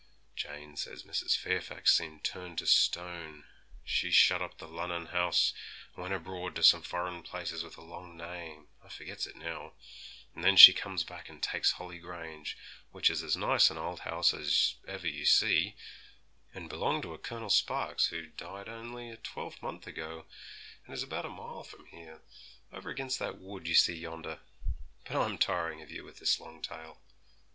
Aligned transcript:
Jane 0.35 0.77
says 0.77 1.03
Mrs. 1.03 1.37
Fairfax 1.37 1.95
seemed 1.95 2.23
turned 2.23 2.57
to 2.57 2.65
stone; 2.65 3.43
she 3.83 4.09
shut 4.09 4.41
up 4.41 4.57
the 4.57 4.67
Lunnon 4.67 5.05
house, 5.13 5.53
and 5.93 6.01
went 6.01 6.13
abroad 6.15 6.55
to 6.55 6.63
some 6.63 6.81
foreign 6.81 7.21
place 7.21 7.51
with 7.61 7.77
a 7.77 7.83
long 7.83 8.17
name, 8.17 8.69
I 8.83 8.89
forgets 8.89 9.27
it 9.27 9.35
now; 9.35 9.73
and 10.33 10.43
then 10.43 10.57
she 10.57 10.73
comes 10.73 11.03
back 11.03 11.29
and 11.29 11.39
takes 11.39 11.73
Holly 11.73 11.99
Grange, 11.99 12.57
which 12.91 13.11
is 13.11 13.21
as 13.21 13.37
nice 13.37 13.69
an 13.69 13.77
old 13.77 13.99
house 13.99 14.33
as 14.33 14.73
ever 14.87 15.05
you 15.07 15.23
see, 15.27 15.75
and 16.51 16.67
belonged 16.67 17.03
to 17.03 17.13
a 17.13 17.19
Colonel 17.19 17.51
Sparks, 17.51 18.07
who 18.07 18.25
died 18.25 18.67
only 18.67 19.11
a 19.11 19.17
twelvemonth 19.17 19.85
ago, 19.85 20.25
and 20.83 20.95
is 20.95 21.03
about 21.03 21.27
a 21.27 21.29
mile 21.29 21.61
from 21.61 21.85
here, 21.89 22.23
over 22.71 22.89
against 22.89 23.19
that 23.19 23.37
wood 23.37 23.67
you 23.67 23.75
see 23.75 23.93
yonder. 23.99 24.39
But 25.05 25.15
I'm 25.21 25.37
tiring 25.37 25.83
of 25.83 25.91
you 25.91 26.03
with 26.03 26.17
this 26.17 26.39
long 26.39 26.59
tale.' 26.63 26.99